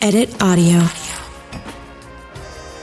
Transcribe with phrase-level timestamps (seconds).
[0.00, 0.82] Edit Audio.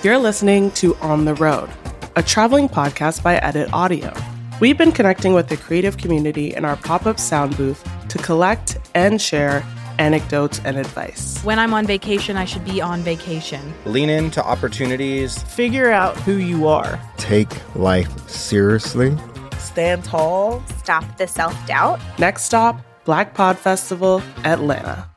[0.04, 1.70] You're listening to On the Road,
[2.16, 4.14] a traveling podcast by Edit Audio.
[4.60, 8.78] We've been connecting with the creative community in our pop up sound booth to collect
[8.94, 9.64] and share
[10.00, 11.42] anecdotes and advice.
[11.44, 13.74] When I'm on vacation, I should be on vacation.
[13.86, 15.42] Lean into opportunities.
[15.44, 17.00] Figure out who you are.
[17.18, 19.16] Take life seriously.
[19.58, 20.64] Stand tall.
[20.78, 22.00] Stop the self doubt.
[22.20, 25.11] Next stop, Black Pod Festival, Atlanta.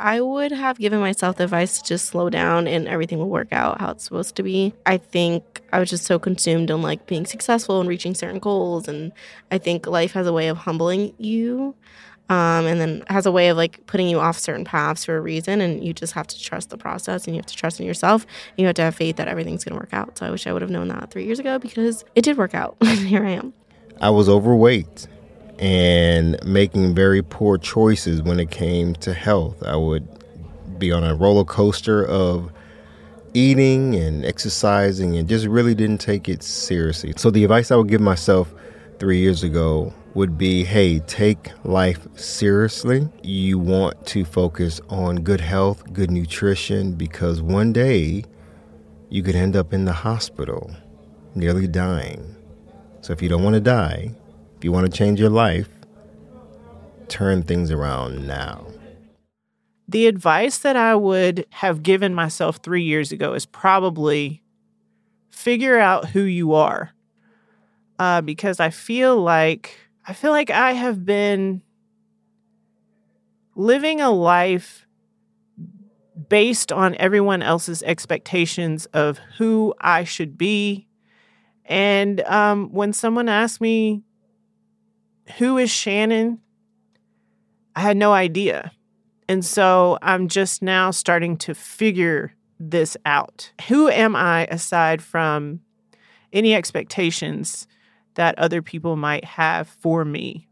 [0.00, 3.52] I would have given myself the advice to just slow down and everything will work
[3.52, 4.72] out how it's supposed to be.
[4.86, 8.88] I think I was just so consumed on like being successful and reaching certain goals.
[8.88, 9.12] And
[9.50, 11.74] I think life has a way of humbling you.
[12.30, 15.20] Um, and then has a way of like putting you off certain paths for a
[15.20, 15.60] reason.
[15.60, 18.22] And you just have to trust the process and you have to trust in yourself.
[18.22, 20.16] And you have to have faith that everything's going to work out.
[20.16, 22.54] So I wish I would have known that three years ago because it did work
[22.54, 22.76] out.
[22.84, 23.52] Here I am.
[24.00, 25.08] I was overweight
[25.60, 29.62] and making very poor choices when it came to health.
[29.62, 30.08] I would
[30.78, 32.50] be on a roller coaster of
[33.34, 37.12] eating and exercising and just really didn't take it seriously.
[37.16, 38.52] So, the advice I would give myself
[38.98, 43.08] three years ago would be hey, take life seriously.
[43.22, 48.24] You want to focus on good health, good nutrition, because one day
[49.10, 50.70] you could end up in the hospital
[51.34, 52.34] nearly dying.
[53.02, 54.14] So, if you don't want to die,
[54.60, 55.70] if you want to change your life,
[57.08, 58.66] turn things around now.
[59.88, 64.42] The advice that I would have given myself three years ago is probably
[65.30, 66.90] figure out who you are.
[67.98, 71.62] Uh, because I feel like I feel like I have been
[73.56, 74.86] living a life
[76.28, 80.86] based on everyone else's expectations of who I should be.
[81.64, 84.04] And um, when someone asked me
[85.38, 86.40] who is Shannon?
[87.74, 88.72] I had no idea.
[89.28, 93.52] And so I'm just now starting to figure this out.
[93.68, 95.60] Who am I aside from
[96.32, 97.66] any expectations
[98.14, 100.48] that other people might have for me?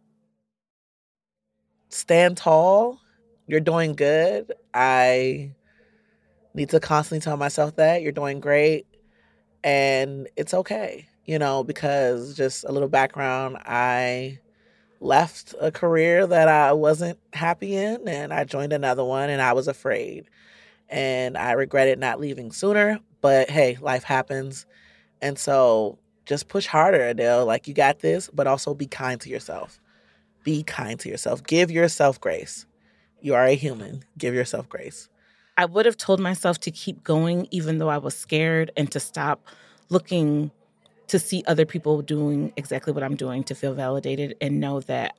[1.89, 3.01] Stand tall.
[3.47, 4.53] You're doing good.
[4.75, 5.53] I
[6.55, 8.87] need to constantly tell myself that you're doing great
[9.65, 14.39] and it's okay, you know, because just a little background, I
[15.01, 19.53] left a career that I wasn't happy in and I joined another one and I
[19.53, 20.27] was afraid.
[20.89, 24.67] And I regretted not leaving sooner, but hey, life happens.
[25.21, 27.45] And so just push harder, Adele.
[27.45, 29.81] Like you got this, but also be kind to yourself.
[30.45, 31.43] Be kind to yourself.
[31.43, 32.67] Give yourself grace.
[33.21, 34.05] You are a human.
[34.17, 35.09] Give yourself grace.
[35.57, 39.01] I would have told myself to keep going even though I was scared and to
[39.01, 39.47] stop
[39.89, 40.53] looking
[41.09, 45.17] to see other people doing exactly what I'm doing to feel validated and know that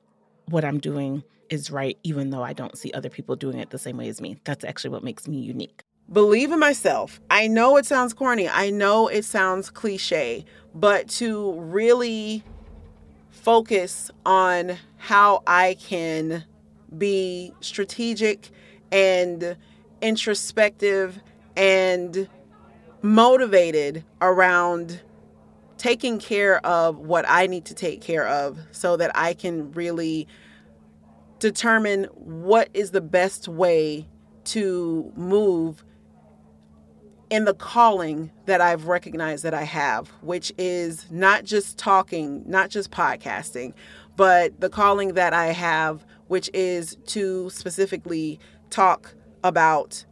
[0.47, 3.79] what I'm doing is right, even though I don't see other people doing it the
[3.79, 4.39] same way as me.
[4.43, 5.83] That's actually what makes me unique.
[6.11, 7.19] Believe in myself.
[7.29, 12.43] I know it sounds corny, I know it sounds cliche, but to really
[13.29, 16.43] focus on how I can
[16.97, 18.49] be strategic
[18.91, 19.55] and
[20.01, 21.19] introspective
[21.55, 22.27] and
[23.01, 25.01] motivated around
[25.79, 30.27] taking care of what I need to take care of so that I can really
[31.39, 34.05] determine what is the best way
[34.43, 35.83] to move
[37.29, 42.69] in the calling that I've recognized that I have, which is not just talking, not
[42.69, 43.73] just podcasting,
[44.17, 50.05] but the calling that I have, which is to specifically talk about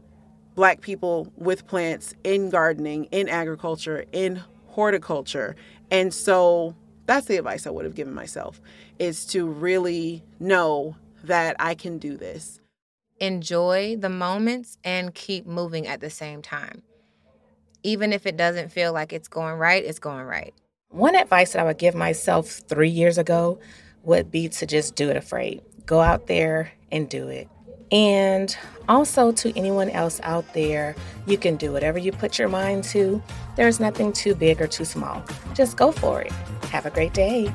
[0.55, 4.43] Black people with plants in gardening, in agriculture, in
[4.77, 5.55] horticulture.
[5.89, 6.75] And so
[7.07, 8.61] that's the advice I would have given myself
[8.99, 12.61] is to really know that I can do this.
[13.19, 16.83] Enjoy the moments and keep moving at the same time.
[17.81, 20.53] Even if it doesn't feel like it's going right, it's going right.
[20.89, 23.57] One advice that I would give myself three years ago
[24.03, 25.63] would be to just do it afraid.
[25.87, 27.49] Go out there and do it.
[27.91, 28.55] And
[28.89, 30.95] also to anyone else out there,
[31.25, 33.21] you can do whatever you put your mind to.
[33.55, 35.23] There's nothing too big or too small.
[35.53, 36.31] Just go for it.
[36.71, 37.51] Have a great day.